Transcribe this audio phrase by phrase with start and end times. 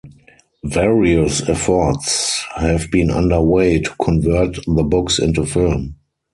[0.63, 5.93] Various efforts have been under way to convert the books into film.